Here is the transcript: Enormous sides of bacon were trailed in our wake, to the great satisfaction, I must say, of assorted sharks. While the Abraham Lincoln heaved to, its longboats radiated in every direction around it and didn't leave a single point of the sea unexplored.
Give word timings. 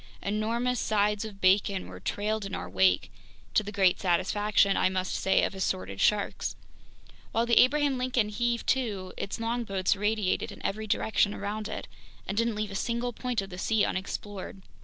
Enormous 0.23 0.79
sides 0.79 1.23
of 1.25 1.39
bacon 1.39 1.87
were 1.87 1.99
trailed 1.99 2.43
in 2.43 2.55
our 2.55 2.67
wake, 2.67 3.11
to 3.53 3.61
the 3.61 3.71
great 3.71 3.99
satisfaction, 3.99 4.75
I 4.75 4.89
must 4.89 5.13
say, 5.13 5.43
of 5.43 5.53
assorted 5.53 6.01
sharks. 6.01 6.55
While 7.31 7.45
the 7.45 7.59
Abraham 7.61 7.99
Lincoln 7.99 8.29
heaved 8.29 8.65
to, 8.69 9.13
its 9.15 9.39
longboats 9.39 9.95
radiated 9.95 10.51
in 10.51 10.65
every 10.65 10.87
direction 10.87 11.35
around 11.35 11.67
it 11.67 11.87
and 12.25 12.35
didn't 12.35 12.55
leave 12.55 12.71
a 12.71 12.75
single 12.75 13.13
point 13.13 13.43
of 13.43 13.51
the 13.51 13.59
sea 13.59 13.85
unexplored. 13.85 14.63